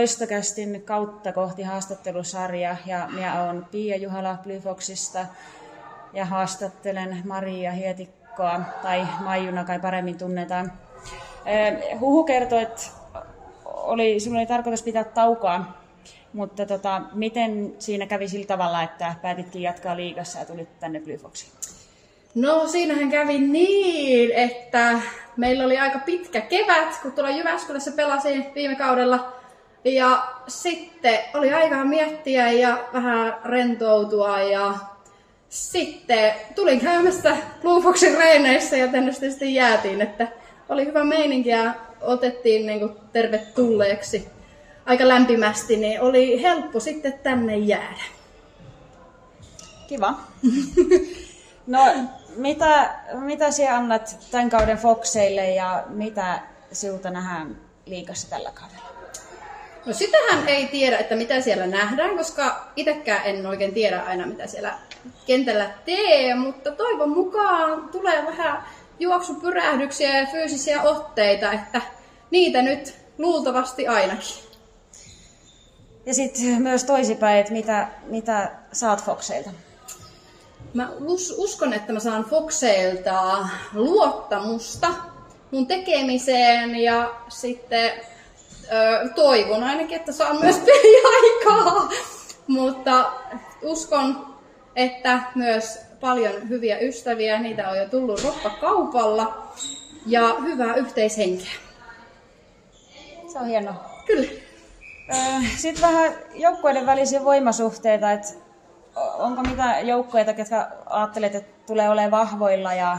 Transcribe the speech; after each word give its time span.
loistokästin 0.00 0.82
kautta 0.84 1.32
kohti 1.32 1.62
haastattelusarja 1.62 2.76
ja 2.86 3.08
minä 3.14 3.42
olen 3.42 3.64
Pia 3.64 3.96
Juhala 3.96 4.36
Blyfoxista 4.42 5.26
ja 6.12 6.24
haastattelen 6.24 7.22
Maria 7.24 7.72
Hietikkoa 7.72 8.60
tai 8.82 9.06
Maijuna 9.24 9.64
kai 9.64 9.78
paremmin 9.78 10.18
tunnetaan. 10.18 10.72
Huhu 12.00 12.24
kertoo, 12.24 12.58
että 12.58 12.82
oli, 13.64 14.20
sinulla 14.20 14.40
oli 14.40 14.46
tarkoitus 14.46 14.82
pitää 14.82 15.04
taukoa, 15.04 15.60
mutta 16.32 16.66
tota, 16.66 17.02
miten 17.12 17.74
siinä 17.78 18.06
kävi 18.06 18.28
sillä 18.28 18.46
tavalla, 18.46 18.82
että 18.82 19.14
päätitkin 19.22 19.62
jatkaa 19.62 19.96
liigassa 19.96 20.38
ja 20.38 20.44
tulit 20.44 20.80
tänne 20.80 21.00
Blyfoxiin? 21.00 21.52
No 22.34 22.66
siinähän 22.66 23.10
kävi 23.10 23.38
niin, 23.38 24.32
että 24.32 25.00
meillä 25.36 25.64
oli 25.64 25.78
aika 25.78 25.98
pitkä 25.98 26.40
kevät, 26.40 26.98
kun 27.02 27.12
tuolla 27.12 27.30
Jyväskylässä 27.30 27.92
pelasin 27.92 28.46
viime 28.54 28.76
kaudella. 28.76 29.39
Ja 29.84 30.26
sitten 30.48 31.18
oli 31.34 31.52
aikaa 31.52 31.84
miettiä 31.84 32.52
ja 32.52 32.84
vähän 32.92 33.36
rentoutua 33.44 34.40
ja 34.40 34.74
sitten 35.48 36.32
tulin 36.54 36.80
käymästä 36.80 37.36
Blue 37.62 37.82
Foxin 37.82 38.18
reeneissä 38.18 38.76
ja 38.76 38.88
tänne 38.88 39.12
sitten 39.12 39.54
jäätiin, 39.54 40.00
että 40.00 40.28
oli 40.68 40.86
hyvä 40.86 41.04
meininki 41.04 41.48
ja 41.48 41.74
otettiin 42.00 42.66
niin 42.66 42.78
kuin 42.78 42.92
tervetulleeksi 43.12 44.28
aika 44.86 45.08
lämpimästi, 45.08 45.76
niin 45.76 46.00
oli 46.00 46.42
helppo 46.42 46.80
sitten 46.80 47.12
tänne 47.12 47.56
jäädä. 47.56 48.04
Kiva. 49.86 50.14
No, 51.66 51.94
mitä, 52.36 52.94
mitä 53.12 53.50
sinä 53.50 53.76
annat 53.76 54.16
tämän 54.30 54.50
kauden 54.50 54.78
Foxeille 54.78 55.50
ja 55.50 55.84
mitä 55.88 56.40
sinulta 56.72 57.10
nähdään 57.10 57.56
liikassa 57.86 58.30
tällä 58.30 58.50
kaudella? 58.54 58.99
No 59.86 59.92
sitähän 59.92 60.48
ei 60.48 60.66
tiedä, 60.66 60.98
että 60.98 61.16
mitä 61.16 61.40
siellä 61.40 61.66
nähdään, 61.66 62.16
koska 62.16 62.66
itsekään 62.76 63.20
en 63.24 63.46
oikein 63.46 63.74
tiedä 63.74 64.00
aina, 64.00 64.26
mitä 64.26 64.46
siellä 64.46 64.74
kentällä 65.26 65.70
tee, 65.84 66.34
mutta 66.34 66.70
toivon 66.70 67.10
mukaan 67.10 67.88
tulee 67.88 68.26
vähän 68.26 68.64
juoksupyrähdyksiä 68.98 70.20
ja 70.20 70.26
fyysisiä 70.26 70.82
otteita, 70.82 71.52
että 71.52 71.80
niitä 72.30 72.62
nyt 72.62 72.94
luultavasti 73.18 73.86
ainakin. 73.86 74.50
Ja 76.06 76.14
sitten 76.14 76.62
myös 76.62 76.84
toisipäin, 76.84 77.38
että 77.38 77.52
mitä, 77.52 77.88
mitä 78.06 78.50
saat 78.72 79.04
Foxeilta? 79.04 79.50
Mä 80.74 80.90
us- 81.00 81.34
uskon, 81.38 81.72
että 81.72 81.92
mä 81.92 82.00
saan 82.00 82.24
Foxeilta 82.24 83.48
luottamusta 83.74 84.88
mun 85.50 85.66
tekemiseen 85.66 86.76
ja 86.76 87.14
sitten 87.28 87.92
ö, 88.72 89.08
toivon 89.14 89.62
ainakin, 89.64 89.96
että 89.96 90.12
saan 90.12 90.40
myös 90.40 90.58
peliaikaa. 90.66 91.88
Mutta 92.46 93.12
uskon, 93.62 94.36
että 94.76 95.20
myös 95.34 95.78
paljon 96.00 96.48
hyviä 96.48 96.78
ystäviä, 96.78 97.38
niitä 97.38 97.68
on 97.68 97.78
jo 97.78 97.88
tullut 97.88 98.24
roppakaupalla 98.24 99.52
ja 100.06 100.36
hyvää 100.42 100.74
yhteishenkeä. 100.74 101.50
Se 103.32 103.38
on 103.38 103.46
hienoa. 103.46 103.90
Kyllä. 104.06 104.30
Sitten 105.56 105.82
vähän 105.82 106.12
joukkueiden 106.34 106.86
välisiä 106.86 107.24
voimasuhteita, 107.24 108.12
että 108.12 108.28
onko 109.18 109.42
mitä 109.42 109.80
joukkueita, 109.80 110.30
jotka 110.30 110.68
ajattelet, 110.86 111.34
että 111.34 111.62
tulee 111.66 111.90
olemaan 111.90 112.10
vahvoilla 112.10 112.74
ja 112.74 112.98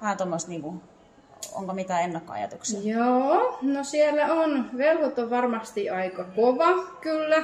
vähän 0.00 0.16
tuommoista 0.16 0.50
niin 0.50 0.62
kuin, 0.62 0.82
onko 1.54 1.72
mitä 1.72 2.00
ennakkoajatuksia? 2.00 2.80
Joo, 2.82 3.58
no 3.62 3.84
siellä 3.84 4.26
on, 4.26 4.70
velhot 4.78 5.18
on 5.18 5.30
varmasti 5.30 5.90
aika 5.90 6.24
kova, 6.24 6.84
kyllä. 7.00 7.42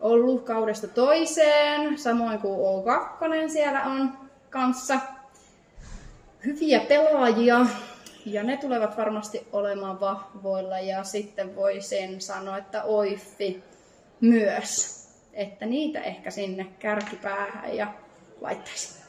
Ollut 0.00 0.44
kaudesta 0.44 0.88
toiseen, 0.88 1.98
samoin 1.98 2.38
kuin 2.38 2.58
O2 2.58 3.50
siellä 3.50 3.82
on 3.84 4.12
kanssa. 4.50 5.00
Hyviä 6.46 6.80
pelaajia, 6.80 7.66
ja 8.26 8.42
ne 8.42 8.56
tulevat 8.56 8.96
varmasti 8.96 9.46
olemaan 9.52 10.00
vahvoilla, 10.00 10.78
ja 10.78 11.04
sitten 11.04 11.56
voi 11.56 11.80
sen 11.80 12.20
sanoa, 12.20 12.58
että 12.58 12.84
Oiffi 12.84 13.64
myös 14.20 15.04
että 15.34 15.66
niitä 15.66 16.00
ehkä 16.00 16.30
sinne 16.30 16.66
kärkipäähän 16.78 17.76
ja 17.76 17.94
laittaisin. 18.40 19.02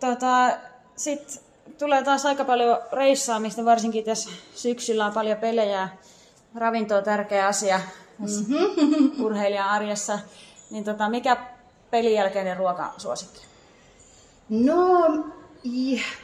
Tota, 0.00 0.58
Sitten 0.96 1.42
tulee 1.78 2.02
taas 2.02 2.26
aika 2.26 2.44
paljon 2.44 2.78
reissaamista, 2.92 3.64
varsinkin 3.64 4.04
tässä 4.04 4.30
syksyllä 4.54 5.06
on 5.06 5.12
paljon 5.12 5.38
pelejä. 5.38 5.88
Ravinto 6.54 6.96
on 6.96 7.04
tärkeä 7.04 7.46
asia 7.46 7.80
mm-hmm. 8.18 9.24
urheilijan 9.24 9.68
arjessa. 9.68 10.18
Niin 10.70 10.84
tota, 10.84 11.08
mikä 11.08 11.36
pelin 11.90 12.14
jälkeinen 12.14 12.56
ruokasuosikki? 12.56 13.40
No, 14.48 15.24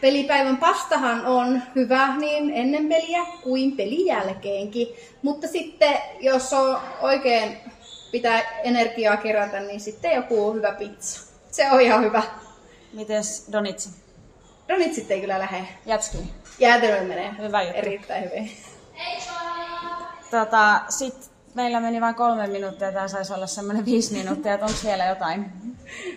pelipäivän 0.00 0.56
pastahan 0.56 1.26
on 1.26 1.62
hyvä 1.74 2.16
niin 2.16 2.50
ennen 2.50 2.88
peliä 2.88 3.26
kuin 3.42 3.76
pelin 3.76 4.06
jälkeenkin. 4.06 4.88
Mutta 5.22 5.48
sitten, 5.48 5.98
jos 6.20 6.52
on 6.52 6.78
oikein 7.00 7.56
pitää 8.12 8.40
energiaa 8.64 9.16
kerätä, 9.16 9.60
niin 9.60 9.80
sitten 9.80 10.14
joku 10.14 10.52
hyvä 10.52 10.72
pizza. 10.72 11.20
Se 11.50 11.72
on 11.72 11.80
ihan 11.80 12.04
hyvä. 12.04 12.22
Mites 12.92 13.46
donitsi? 14.68 14.84
Donitsit 14.84 15.10
ei 15.10 15.20
kyllä 15.20 15.38
lähde. 15.38 15.68
Jatski. 15.86 16.18
Jäätelö 16.58 17.02
menee. 17.02 17.30
Hyvä 17.38 17.62
juttu. 17.62 17.78
Erittäin 17.78 18.24
hyvin. 18.24 18.50
Tota, 20.30 20.80
sit 20.88 21.30
meillä 21.54 21.80
meni 21.80 22.00
vain 22.00 22.14
kolme 22.14 22.46
minuuttia, 22.46 22.92
tämä 22.92 23.08
saisi 23.08 23.32
olla 23.32 23.46
semmoinen 23.46 23.84
viisi 23.84 24.14
minuuttia, 24.14 24.54
että 24.54 24.66
onko 24.66 24.78
siellä 24.78 25.04
jotain? 25.04 25.52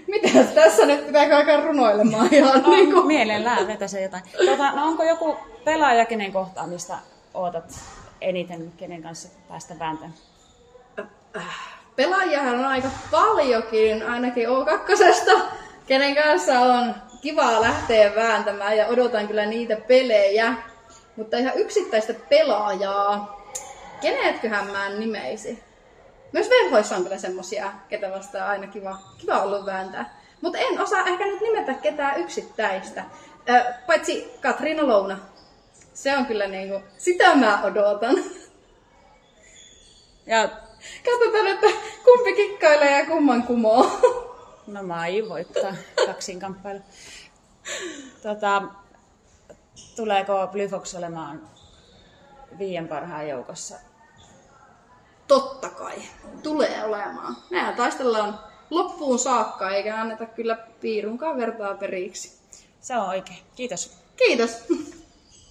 Mitä 0.08 0.44
tässä 0.56 0.86
nyt 0.86 1.06
pitää 1.06 1.38
alkaa 1.38 1.62
runoilemaan 1.62 2.34
ihan 2.34 2.64
no, 2.64 2.70
niin 2.70 2.92
kuin... 2.92 3.08
Mielellään 3.08 3.68
vetäse 3.68 4.02
jotain. 4.02 4.24
Tota, 4.46 4.72
no 4.72 4.86
onko 4.86 5.04
joku 5.04 5.38
pelaaja, 5.66 6.06
kenen 6.06 6.34
kohtaa, 6.34 6.68
mistä 6.68 6.98
ootat 7.34 7.80
eniten, 8.22 8.74
kenen 8.78 9.04
kanssa 9.04 9.30
päästä 9.48 9.80
vääntämään? 9.80 10.14
Äh 11.38 11.82
pelaajahan 11.96 12.60
on 12.60 12.66
aika 12.66 12.88
paljonkin, 13.12 14.10
ainakin 14.10 14.48
O2, 14.48 15.42
kenen 15.88 16.16
kanssa 16.16 16.60
on 16.60 16.96
kiva 17.22 17.62
lähteä 17.62 18.16
vääntämään 18.16 18.78
ja 18.78 18.88
odotan 18.88 19.28
kyllä 19.28 19.46
niitä 19.46 19.76
pelejä. 19.76 20.54
Mutta 21.16 21.38
ihan 21.38 21.58
yksittäistä 21.58 22.14
pelaajaa, 22.30 23.42
kenetköhän 24.02 24.72
mä 24.72 24.90
nimeisi. 24.90 25.64
Myös 26.32 26.50
velhoissa 26.50 26.96
on 26.96 27.04
kyllä 27.04 27.18
semmosia, 27.18 27.74
ketä 27.90 28.12
vastaan 28.12 28.50
aina 28.50 28.68
kiva, 28.68 28.98
kiva 29.18 29.42
ollut 29.42 29.66
vääntää. 29.66 30.22
Mutta 30.42 30.60
en 30.60 30.82
osaa 30.82 31.08
ehkä 31.08 31.26
nyt 31.26 31.42
nimetä 31.42 31.74
ketään 31.74 32.20
yksittäistä. 32.20 33.04
Ö, 33.50 33.64
paitsi 33.88 34.32
Katriina 34.42 34.88
Louna. 34.88 35.20
Se 35.94 36.18
on 36.18 36.26
kyllä 36.26 36.48
niinku, 36.48 36.80
sitä 36.98 37.36
mä 37.36 37.64
odotan. 37.64 38.16
Ja 40.26 40.50
Katsotaan, 41.06 41.48
että 41.48 41.68
kumpi 42.04 42.34
kikkailee 42.34 43.00
ja 43.00 43.06
kumman 43.06 43.44
kumoo. 43.44 43.92
No 44.68 44.84
mä 44.84 44.96
aion 45.00 45.30
voittaa 45.30 45.74
kaksinkamppailu. 46.14 46.80
Tota, 48.24 48.64
tuleeko 49.96 50.48
Blyfox 50.52 50.96
olemaan 50.96 51.50
viien 52.60 52.88
parhaan 52.88 53.30
joukossa? 53.30 53.76
Totta 55.28 55.70
kai. 55.70 56.02
Tulee 56.44 56.86
olemaan. 56.86 57.38
Mehän 57.50 57.76
taistellaan 57.76 58.40
loppuun 58.70 59.20
saakka, 59.20 59.70
eikä 59.70 60.02
anneta 60.02 60.26
kyllä 60.26 60.56
piirunkaan 60.82 61.38
vertaa 61.38 61.76
periksi. 61.76 62.40
Se 62.82 62.98
on 62.98 63.10
oikein. 63.10 63.40
Kiitos. 63.56 63.98
Kiitos. 64.16 64.58